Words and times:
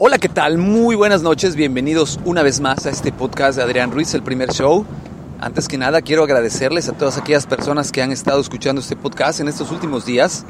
Hola, 0.00 0.18
¿qué 0.18 0.28
tal? 0.28 0.58
Muy 0.58 0.94
buenas 0.94 1.22
noches, 1.22 1.56
bienvenidos 1.56 2.20
una 2.24 2.44
vez 2.44 2.60
más 2.60 2.86
a 2.86 2.90
este 2.90 3.10
podcast 3.10 3.58
de 3.58 3.64
Adrián 3.64 3.90
Ruiz, 3.90 4.14
el 4.14 4.22
primer 4.22 4.52
show. 4.52 4.86
Antes 5.40 5.66
que 5.66 5.76
nada, 5.76 6.02
quiero 6.02 6.22
agradecerles 6.22 6.88
a 6.88 6.92
todas 6.92 7.18
aquellas 7.18 7.46
personas 7.46 7.90
que 7.90 8.00
han 8.00 8.12
estado 8.12 8.40
escuchando 8.40 8.80
este 8.80 8.94
podcast 8.94 9.40
en 9.40 9.48
estos 9.48 9.72
últimos 9.72 10.06
días. 10.06 10.44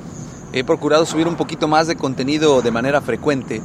He 0.52 0.64
procurado 0.64 1.06
subir 1.06 1.26
un 1.26 1.36
poquito 1.36 1.66
más 1.66 1.86
de 1.86 1.96
contenido 1.96 2.60
de 2.60 2.70
manera 2.70 3.00
frecuente. 3.00 3.62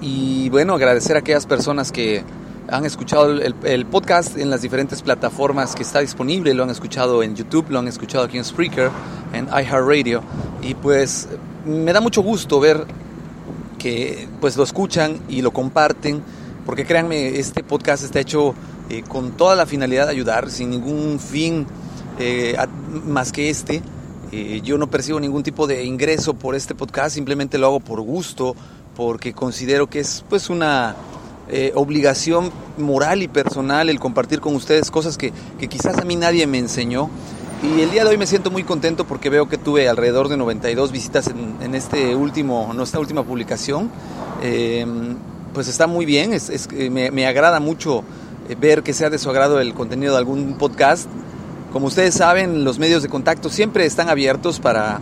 Y 0.00 0.48
bueno, 0.50 0.74
agradecer 0.74 1.16
a 1.16 1.18
aquellas 1.18 1.44
personas 1.44 1.90
que 1.90 2.22
han 2.68 2.84
escuchado 2.86 3.32
el, 3.32 3.86
podcast 3.86 4.38
en 4.38 4.48
las 4.48 4.62
diferentes 4.62 5.02
plataformas 5.02 5.74
que 5.74 5.82
está 5.82 5.98
disponible. 5.98 6.54
Lo 6.54 6.62
han 6.62 6.70
escuchado 6.70 7.24
en 7.24 7.34
YouTube, 7.34 7.66
lo 7.70 7.80
han 7.80 7.88
escuchado 7.88 8.22
aquí 8.22 8.38
en 8.38 8.44
Spreaker, 8.44 8.90
en 9.32 9.46
iHeartRadio. 9.46 10.22
Y 10.62 10.74
pues 10.74 11.28
me 11.64 11.92
da 11.92 12.00
mucho 12.00 12.22
gusto 12.22 12.60
ver 12.60 12.86
que 13.78 14.28
pues 14.40 14.56
lo 14.56 14.64
escuchan 14.64 15.20
y 15.28 15.42
lo 15.42 15.52
comparten, 15.52 16.22
porque 16.64 16.84
créanme, 16.84 17.38
este 17.38 17.62
podcast 17.62 18.04
está 18.04 18.20
hecho 18.20 18.54
eh, 18.88 19.02
con 19.06 19.32
toda 19.32 19.56
la 19.56 19.66
finalidad 19.66 20.06
de 20.06 20.12
ayudar, 20.12 20.50
sin 20.50 20.70
ningún 20.70 21.18
fin 21.18 21.66
eh, 22.18 22.56
más 23.04 23.32
que 23.32 23.50
este. 23.50 23.82
Eh, 24.32 24.60
yo 24.64 24.76
no 24.78 24.90
percibo 24.90 25.20
ningún 25.20 25.42
tipo 25.42 25.66
de 25.66 25.84
ingreso 25.84 26.34
por 26.34 26.54
este 26.54 26.74
podcast, 26.74 27.14
simplemente 27.14 27.58
lo 27.58 27.66
hago 27.66 27.80
por 27.80 28.00
gusto, 28.00 28.54
porque 28.94 29.32
considero 29.32 29.88
que 29.88 30.00
es 30.00 30.24
pues 30.28 30.50
una 30.50 30.96
obligación 31.74 32.50
moral 32.76 33.22
y 33.22 33.28
personal 33.28 33.88
el 33.88 34.00
compartir 34.00 34.40
con 34.40 34.56
ustedes 34.56 34.90
cosas 34.90 35.16
que, 35.16 35.32
que 35.60 35.68
quizás 35.68 35.96
a 35.96 36.04
mí 36.04 36.16
nadie 36.16 36.44
me 36.48 36.58
enseñó 36.58 37.08
y 37.66 37.80
el 37.80 37.90
día 37.90 38.04
de 38.04 38.10
hoy 38.10 38.16
me 38.16 38.26
siento 38.26 38.50
muy 38.50 38.62
contento 38.62 39.06
porque 39.06 39.28
veo 39.28 39.48
que 39.48 39.58
tuve 39.58 39.88
alrededor 39.88 40.28
de 40.28 40.36
92 40.36 40.92
visitas 40.92 41.28
en, 41.28 41.74
este 41.74 42.14
último, 42.14 42.72
esta 42.80 43.00
última 43.00 43.24
publicación. 43.24 43.90
Em, 44.42 45.16
pues 45.52 45.66
está 45.66 45.86
muy 45.86 46.06
bien, 46.06 46.32
es, 46.32 46.68
me, 46.90 47.10
me, 47.10 47.26
agrada 47.26 47.58
mucho 47.60 48.04
eh, 48.48 48.56
ver 48.60 48.82
que 48.82 48.92
sea 48.92 49.10
de 49.10 49.18
su 49.18 49.30
agrado 49.30 49.58
el 49.60 49.74
contenido 49.74 50.12
de 50.12 50.18
algún 50.18 50.54
podcast. 50.58 51.08
Como 51.72 51.86
ustedes 51.86 52.14
saben, 52.14 52.62
los 52.62 52.78
medios 52.78 53.02
de 53.02 53.08
contacto 53.08 53.48
siempre 53.48 53.84
están 53.84 54.08
abiertos 54.08 54.60
para 54.60 55.00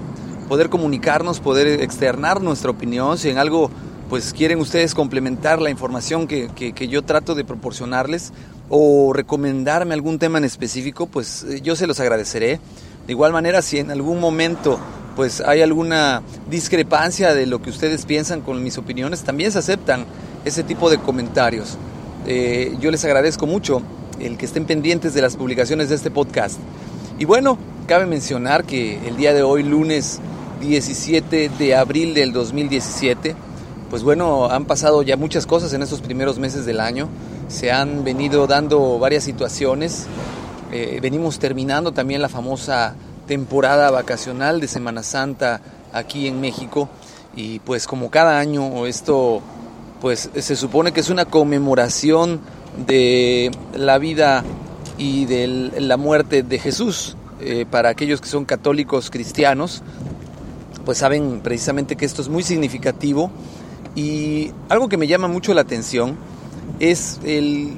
poder 0.48 0.70
comunicarnos, 0.70 1.40
poder 1.40 1.82
externar 1.82 2.40
nuestra 2.40 2.70
opinión. 2.70 3.18
Si 3.18 3.28
en 3.28 3.38
algo 3.38 3.70
pues 4.14 4.32
quieren 4.32 4.60
ustedes 4.60 4.94
complementar 4.94 5.60
la 5.60 5.70
información 5.70 6.28
que, 6.28 6.48
que 6.54 6.86
yo 6.86 7.02
trato 7.02 7.34
de 7.34 7.42
proporcionarles, 7.44 8.32
o 8.68 9.12
recomendarme 9.12 9.92
algún 9.92 10.20
tema 10.20 10.38
en 10.38 10.44
específico, 10.44 11.06
pues 11.08 11.42
eh, 11.42 11.62
yo 11.62 11.74
se 11.74 11.88
los 11.88 11.98
agradeceré. 11.98 12.60
De 13.08 13.12
igual 13.12 13.32
manera, 13.32 13.60
si 13.60 13.80
en 13.80 13.90
algún 13.90 14.20
momento 14.20 14.78
pues 15.16 15.40
hay 15.40 15.62
alguna 15.62 16.22
discrepancia 16.48 17.34
de 17.34 17.46
lo 17.46 17.60
que 17.60 17.70
ustedes 17.70 18.06
piensan 18.06 18.40
con 18.40 18.62
mis 18.62 18.78
opiniones, 18.78 19.24
también 19.24 19.50
se 19.50 19.58
aceptan 19.58 20.06
ese 20.44 20.62
tipo 20.62 20.90
de 20.90 20.98
comentarios. 20.98 21.76
Eh, 22.24 22.76
yo 22.78 22.92
les 22.92 23.04
agradezco 23.04 23.48
mucho 23.48 23.82
el 24.20 24.36
que 24.36 24.46
estén 24.46 24.64
pendientes 24.64 25.12
de 25.14 25.22
las 25.22 25.34
publicaciones 25.34 25.88
de 25.88 25.96
este 25.96 26.12
podcast. 26.12 26.60
Y 27.18 27.24
bueno, 27.24 27.58
cabe 27.88 28.06
mencionar 28.06 28.62
que 28.62 29.08
el 29.08 29.16
día 29.16 29.34
de 29.34 29.42
hoy, 29.42 29.64
lunes 29.64 30.20
17 30.60 31.50
de 31.58 31.74
abril 31.74 32.14
del 32.14 32.32
2017, 32.32 33.34
pues 33.90 34.02
bueno, 34.02 34.46
han 34.46 34.64
pasado 34.64 35.02
ya 35.02 35.16
muchas 35.16 35.46
cosas 35.46 35.72
en 35.72 35.82
estos 35.82 36.00
primeros 36.00 36.38
meses 36.38 36.66
del 36.66 36.80
año. 36.80 37.08
Se 37.48 37.70
han 37.70 38.04
venido 38.04 38.46
dando 38.46 38.98
varias 38.98 39.24
situaciones. 39.24 40.06
Eh, 40.72 40.98
venimos 41.00 41.38
terminando 41.38 41.92
también 41.92 42.22
la 42.22 42.28
famosa 42.28 42.94
temporada 43.26 43.90
vacacional 43.90 44.60
de 44.60 44.68
Semana 44.68 45.02
Santa 45.02 45.60
aquí 45.92 46.26
en 46.26 46.40
México. 46.40 46.88
Y 47.36 47.60
pues 47.60 47.86
como 47.86 48.10
cada 48.10 48.38
año 48.38 48.86
esto 48.86 49.42
pues 50.00 50.30
se 50.34 50.56
supone 50.56 50.92
que 50.92 51.00
es 51.00 51.10
una 51.10 51.24
conmemoración 51.24 52.40
de 52.86 53.50
la 53.74 53.98
vida 53.98 54.44
y 54.98 55.24
de 55.26 55.72
la 55.78 55.96
muerte 55.96 56.42
de 56.42 56.58
Jesús. 56.58 57.16
Eh, 57.40 57.66
para 57.68 57.88
aquellos 57.88 58.20
que 58.20 58.28
son 58.28 58.44
católicos 58.44 59.10
cristianos 59.10 59.82
pues 60.84 60.98
saben 60.98 61.40
precisamente 61.42 61.96
que 61.96 62.04
esto 62.04 62.22
es 62.22 62.28
muy 62.28 62.42
significativo 62.42 63.30
y 63.94 64.50
algo 64.68 64.88
que 64.88 64.96
me 64.96 65.06
llama 65.06 65.28
mucho 65.28 65.54
la 65.54 65.60
atención 65.60 66.16
es 66.80 67.20
el 67.24 67.76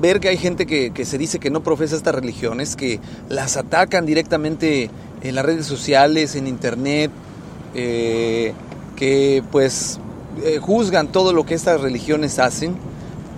ver 0.00 0.20
que 0.20 0.28
hay 0.28 0.36
gente 0.36 0.66
que, 0.66 1.04
se 1.04 1.18
dice 1.18 1.38
que 1.38 1.50
no 1.50 1.62
profesa 1.62 1.94
estas 1.94 2.14
religiones, 2.14 2.76
que 2.76 3.00
las 3.28 3.56
atacan 3.56 4.06
directamente 4.06 4.90
en 5.22 5.34
las 5.34 5.44
redes 5.44 5.66
sociales, 5.66 6.34
en 6.34 6.46
internet, 6.46 7.10
eh, 7.74 8.52
que 8.96 9.44
pues 9.52 10.00
eh, 10.42 10.58
juzgan 10.60 11.08
todo 11.08 11.32
lo 11.32 11.44
que 11.44 11.54
estas 11.54 11.80
religiones 11.80 12.38
hacen. 12.38 12.74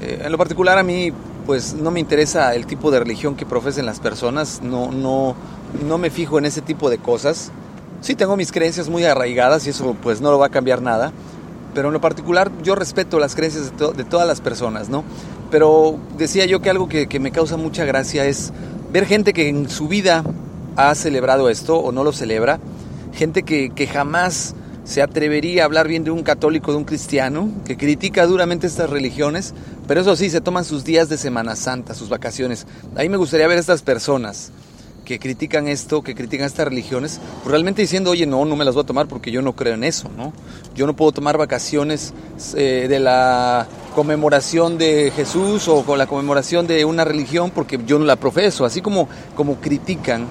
Eh, 0.00 0.22
en 0.24 0.32
lo 0.32 0.38
particular 0.38 0.78
a 0.78 0.82
mí 0.82 1.12
pues 1.44 1.74
no 1.74 1.90
me 1.90 2.00
interesa 2.00 2.54
el 2.54 2.64
tipo 2.64 2.90
de 2.90 3.00
religión 3.00 3.36
que 3.36 3.44
profesen 3.44 3.84
las 3.84 4.00
personas, 4.00 4.62
no, 4.62 4.90
no, 4.90 5.34
no 5.86 5.98
me 5.98 6.08
fijo 6.08 6.38
en 6.38 6.46
ese 6.46 6.62
tipo 6.62 6.88
de 6.88 6.96
cosas. 6.96 7.50
Sí 8.00 8.14
tengo 8.14 8.36
mis 8.36 8.52
creencias 8.52 8.88
muy 8.88 9.04
arraigadas 9.04 9.66
y 9.66 9.70
eso 9.70 9.94
pues 10.02 10.22
no 10.22 10.30
lo 10.30 10.38
va 10.38 10.46
a 10.46 10.50
cambiar 10.50 10.80
nada 10.80 11.12
pero 11.74 11.88
en 11.88 11.94
lo 11.94 12.00
particular 12.00 12.50
yo 12.62 12.74
respeto 12.74 13.18
las 13.18 13.34
creencias 13.34 13.72
de, 13.76 14.04
todas 14.04 14.26
las 14.26 14.40
personas, 14.40 14.88
¿no? 14.88 15.04
Pero 15.50 15.98
decía 16.16 16.46
yo 16.46 16.60
que 16.60 16.70
algo 16.70 16.88
que, 16.88 17.20
me 17.20 17.32
causa 17.32 17.56
mucha 17.56 17.84
gracia 17.84 18.24
es 18.26 18.52
ver 18.92 19.06
gente 19.06 19.32
que 19.32 19.48
en 19.48 19.68
su 19.68 19.88
vida 19.88 20.24
ha 20.76 20.94
celebrado 20.94 21.50
esto 21.50 21.76
o 21.76 21.92
no 21.92 22.04
lo 22.04 22.12
celebra, 22.12 22.60
gente 23.12 23.42
que, 23.42 23.70
que 23.70 23.86
jamás 23.86 24.54
se 24.84 25.02
atrevería 25.02 25.62
a 25.62 25.64
hablar 25.66 25.88
bien 25.88 26.04
de 26.04 26.10
un 26.10 26.22
católico, 26.22 26.72
de 26.72 26.78
un 26.78 26.84
cristiano, 26.84 27.50
que 27.64 27.76
critica 27.76 28.26
duramente 28.26 28.66
estas 28.66 28.90
religiones, 28.90 29.54
pero 29.88 30.00
eso 30.00 30.14
sí, 30.16 30.30
se 30.30 30.40
toman 30.40 30.64
sus 30.64 30.84
días 30.84 31.08
de 31.08 31.16
Semana 31.16 31.56
Santa, 31.56 31.94
sus 31.94 32.08
vacaciones. 32.08 32.66
Ahí 32.96 33.08
me 33.08 33.16
gustaría 33.16 33.46
ver 33.46 33.56
a 33.56 33.60
estas 33.60 33.82
personas 33.82 34.52
que 35.04 35.18
critican 35.18 35.68
esto, 35.68 36.02
que 36.02 36.14
critican 36.14 36.46
estas 36.46 36.66
religiones, 36.66 37.20
pues 37.42 37.50
realmente 37.50 37.82
diciendo, 37.82 38.10
oye, 38.10 38.26
no, 38.26 38.44
no 38.44 38.56
me 38.56 38.64
las 38.64 38.74
voy 38.74 38.84
a 38.84 38.86
tomar 38.86 39.06
porque 39.06 39.30
yo 39.30 39.42
no 39.42 39.54
creo 39.54 39.74
en 39.74 39.84
eso, 39.84 40.10
¿no? 40.16 40.32
Yo 40.74 40.86
no 40.86 40.96
puedo 40.96 41.12
tomar 41.12 41.36
vacaciones 41.38 42.14
eh, 42.56 42.86
de 42.88 42.98
la 42.98 43.66
conmemoración 43.94 44.76
de 44.78 45.12
Jesús 45.14 45.68
o 45.68 45.84
con 45.84 45.98
la 45.98 46.06
conmemoración 46.06 46.66
de 46.66 46.84
una 46.84 47.04
religión 47.04 47.50
porque 47.50 47.78
yo 47.86 47.98
no 47.98 48.04
la 48.04 48.16
profeso, 48.16 48.64
así 48.64 48.80
como, 48.80 49.08
como 49.36 49.56
critican. 49.60 50.26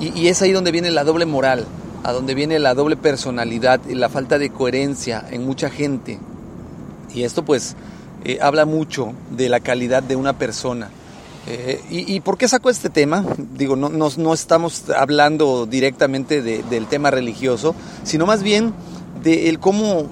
Y, 0.00 0.28
es 0.28 0.42
ahí 0.42 0.52
donde 0.52 0.70
viene 0.70 0.90
la 0.90 1.04
doble 1.04 1.26
moral, 1.26 1.66
a 2.04 2.12
donde 2.12 2.34
viene 2.34 2.58
la 2.58 2.74
doble 2.74 2.96
personalidad 2.96 3.80
y 3.88 3.94
la 3.94 4.08
falta 4.08 4.38
de 4.38 4.50
coherencia 4.50 5.24
en 5.30 5.44
mucha 5.44 5.70
gente. 5.70 6.18
Y 7.14 7.22
esto 7.22 7.44
pues 7.44 7.74
eh, 8.24 8.38
habla 8.40 8.64
mucho 8.64 9.12
de 9.30 9.48
la 9.48 9.60
calidad 9.60 10.02
de 10.02 10.14
una 10.14 10.38
persona. 10.38 10.90
Eh, 11.50 11.80
y, 11.88 12.20
por 12.20 12.36
qué 12.36 12.46
saco 12.46 12.68
este 12.68 12.90
tema? 12.90 13.24
Digo, 13.56 13.74
no, 13.74 13.88
no, 13.88 14.34
estamos 14.34 14.84
hablando 14.90 15.64
directamente 15.64 16.42
del 16.42 16.86
tema 16.88 17.10
religioso, 17.10 17.74
sino 18.04 18.26
más 18.26 18.42
bien 18.42 18.74
de 19.22 19.48
el 19.48 19.58
cómo 19.58 20.08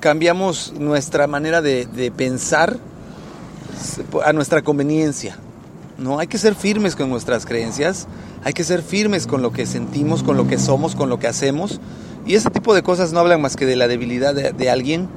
cambiamos 0.00 0.72
nuestra 0.78 1.26
manera 1.26 1.60
de, 1.60 2.12
pensar 2.16 2.78
a 4.24 4.32
nuestra 4.32 4.62
conveniencia. 4.62 5.36
¿no? 5.98 6.20
Hay 6.20 6.26
que 6.26 6.38
ser 6.38 6.54
firmes 6.54 6.96
con 6.96 7.10
nuestras 7.10 7.44
creencias, 7.44 8.06
hay 8.42 8.54
que 8.54 8.64
ser 8.64 8.80
firmes 8.80 9.26
con 9.26 9.42
lo 9.42 9.52
que 9.52 9.66
sentimos, 9.66 10.22
con 10.22 10.38
lo 10.38 10.48
que 10.48 10.56
somos, 10.56 10.94
con 10.94 11.10
lo 11.10 11.18
que 11.18 11.26
hacemos. 11.26 11.80
Y 12.24 12.34
ese 12.34 12.48
tipo 12.48 12.74
de 12.74 12.82
cosas 12.82 13.12
no 13.12 13.20
hablan 13.20 13.42
más 13.42 13.56
que 13.56 13.66
de 13.66 13.76
la 13.76 13.88
debilidad 13.88 14.34
de, 14.34 14.70
alguien, 14.70 15.10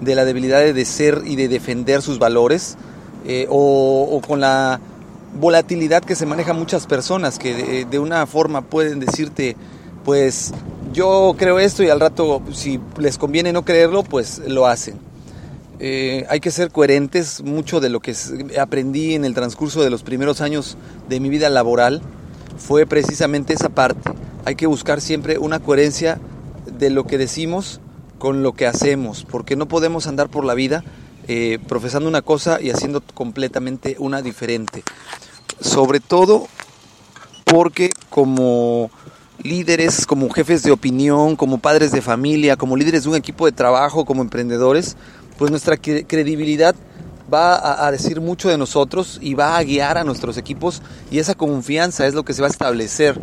de 0.00 0.14
la 0.14 0.24
debilidad 0.24 0.60
de 0.60 0.84
ser 0.86 1.20
y 1.26 1.36
de 1.36 1.48
defender 1.48 2.00
sus 2.00 2.18
valores, 2.18 2.78
eh, 3.26 3.46
o 3.50 4.22
con 4.26 4.40
la 4.40 4.80
volatilidad 5.34 6.02
que 6.04 6.14
se 6.14 6.26
maneja 6.26 6.52
muchas 6.52 6.86
personas 6.86 7.38
que 7.38 7.84
de, 7.84 7.98
una 7.98 8.26
forma 8.26 8.62
pueden 8.62 9.00
decirte, 9.00 9.56
pues 10.04 10.52
yo 10.92 11.34
creo 11.38 11.58
esto 11.58 11.82
y 11.82 11.90
al 11.90 12.00
rato 12.00 12.42
si 12.52 12.80
les 12.98 13.18
conviene 13.18 13.52
no 13.52 13.64
creerlo, 13.64 14.02
pues 14.02 14.40
lo 14.46 14.66
hacen. 14.66 14.96
Eh, 15.80 16.26
hay 16.28 16.40
que 16.40 16.50
ser 16.50 16.72
coherentes, 16.72 17.42
mucho 17.42 17.78
de 17.80 17.88
lo 17.88 18.00
que 18.00 18.14
aprendí 18.60 19.14
en 19.14 19.24
el 19.24 19.34
transcurso 19.34 19.82
de 19.82 19.90
los 19.90 20.02
primeros 20.02 20.40
años 20.40 20.76
de 21.08 21.20
mi 21.20 21.28
vida 21.28 21.48
laboral 21.50 22.02
fue 22.58 22.86
precisamente 22.86 23.54
esa 23.54 23.68
parte. 23.68 24.10
Hay 24.44 24.56
que 24.56 24.66
buscar 24.66 25.00
siempre 25.00 25.38
una 25.38 25.60
coherencia 25.60 26.18
de 26.78 26.90
lo 26.90 27.04
que 27.04 27.18
decimos 27.18 27.80
con 28.18 28.42
lo 28.42 28.52
que 28.54 28.66
hacemos, 28.66 29.24
porque 29.24 29.56
no 29.56 29.68
podemos 29.68 30.06
andar 30.06 30.28
por 30.28 30.44
la 30.44 30.54
vida 30.54 30.82
eh, 31.28 31.58
profesando 31.68 32.08
una 32.08 32.22
cosa 32.22 32.60
y 32.60 32.70
haciendo 32.70 33.02
completamente 33.02 33.96
una 33.98 34.22
diferente. 34.22 34.82
Sobre 35.60 36.00
todo 36.00 36.46
porque 37.44 37.90
como 38.10 38.90
líderes, 39.42 40.06
como 40.06 40.28
jefes 40.30 40.62
de 40.62 40.70
opinión, 40.70 41.36
como 41.36 41.58
padres 41.58 41.92
de 41.92 42.02
familia, 42.02 42.56
como 42.56 42.76
líderes 42.76 43.04
de 43.04 43.10
un 43.10 43.16
equipo 43.16 43.46
de 43.46 43.52
trabajo, 43.52 44.04
como 44.04 44.22
emprendedores, 44.22 44.96
pues 45.38 45.50
nuestra 45.50 45.76
credibilidad 45.76 46.74
va 47.32 47.86
a, 47.86 47.90
decir 47.90 48.20
mucho 48.20 48.48
de 48.48 48.56
nosotros 48.56 49.18
y 49.20 49.34
va 49.34 49.58
a 49.58 49.62
guiar 49.62 49.98
a 49.98 50.04
nuestros 50.04 50.38
equipos 50.38 50.82
y 51.10 51.18
esa 51.18 51.34
confianza 51.34 52.06
es 52.06 52.14
lo 52.14 52.24
que 52.24 52.32
se 52.32 52.40
va 52.40 52.48
a 52.48 52.50
establecer 52.50 53.20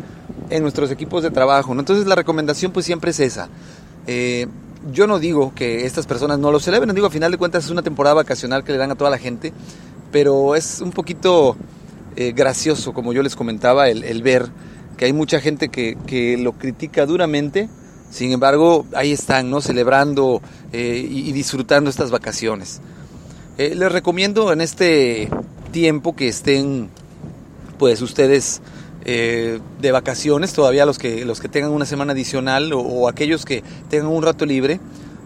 en 0.49 0.61
nuestros 0.61 0.91
equipos 0.91 1.23
de 1.23 1.31
trabajo. 1.31 1.73
Entonces 1.73 2.05
la 2.05 2.15
recomendación 2.15 2.71
pues 2.71 2.85
siempre 2.85 3.11
es 3.11 3.19
esa. 3.19 3.49
Eh, 4.05 4.47
yo 4.91 5.07
no 5.07 5.17
digo 5.17 5.53
que 5.55 5.85
estas 5.85 6.05
personas 6.05 6.37
no 6.37 6.51
lo 6.51 6.59
celebren, 6.59 6.93
digo, 6.93 7.07
a 7.07 7.09
final 7.09 7.31
de 7.31 7.37
cuentas 7.39 7.65
es 7.65 7.71
una 7.71 7.81
temporada 7.81 8.13
vacacional 8.13 8.63
que 8.63 8.71
le 8.71 8.77
dan 8.77 8.91
a 8.91 8.95
toda 8.95 9.09
la 9.09 9.17
gente, 9.17 9.51
pero 10.11 10.55
es 10.55 10.81
un 10.81 10.91
poquito 10.91 11.57
eh, 12.17 12.31
gracioso, 12.31 12.93
como 12.93 13.11
yo 13.11 13.21
les 13.21 13.35
comentaba, 13.35 13.89
el, 13.89 14.21
ver 14.23 14.47
que 14.97 15.03
hay 15.03 15.11
mucha 15.11 15.41
gente 15.41 15.67
que, 15.67 15.97
que, 16.07 16.37
lo 16.37 16.53
critica 16.53 17.05
duramente, 17.05 17.67
sin 18.09 18.31
embargo, 18.31 18.85
ahí 18.95 19.11
están, 19.11 19.49
¿no? 19.49 19.59
Celebrando 19.59 20.41
eh, 20.71 21.05
y, 21.09 21.31
disfrutando 21.33 21.89
estas 21.89 22.11
vacaciones. 22.11 22.79
Eh, 23.57 23.75
les 23.75 23.91
recomiendo 23.91 24.53
en 24.53 24.61
este 24.61 25.29
tiempo 25.73 26.15
que 26.15 26.29
estén, 26.29 26.89
pues 27.77 28.01
ustedes 28.01 28.61
de 29.05 29.91
vacaciones, 29.91 30.53
todavía 30.53 30.83
los 30.83 30.97
que, 30.97 31.25
los 31.25 31.39
que 31.39 31.47
tengan 31.47 31.69
una 31.69 31.85
semana 31.85 32.13
adicional 32.13 32.71
o, 32.73 33.07
aquellos 33.07 33.45
que 33.45 33.61
tengan 33.87 34.07
un 34.07 34.23
rato 34.23 34.47
libre, 34.47 34.79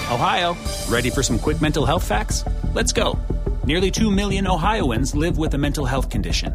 Ohio, 0.09 0.55
ready 0.89 1.09
for 1.09 1.21
some 1.21 1.37
quick 1.37 1.61
mental 1.61 1.85
health 1.85 2.03
facts? 2.03 2.45
Let's 2.73 2.93
go. 2.93 3.19
Nearly 3.65 3.91
2 3.91 4.09
million 4.09 4.47
Ohioans 4.47 5.13
live 5.13 5.37
with 5.37 5.53
a 5.53 5.57
mental 5.57 5.85
health 5.85 6.09
condition. 6.09 6.53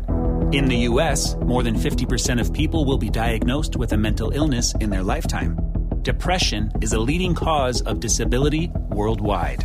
In 0.53 0.67
the 0.67 0.89
U.S., 0.89 1.37
more 1.37 1.63
than 1.63 1.75
50% 1.75 2.41
of 2.41 2.53
people 2.53 2.85
will 2.85 2.99
be 2.99 3.11
diagnosed 3.11 3.77
with 3.77 3.93
a 3.93 3.97
mental 3.97 4.31
illness 4.31 4.75
in 4.81 4.91
their 4.91 5.03
lifetime. 5.03 5.59
Depression 6.03 6.71
is 6.81 6.93
a 6.93 6.99
leading 6.99 7.35
cause 7.35 7.83
of 7.83 8.01
disability 8.01 8.71
worldwide. 8.91 9.65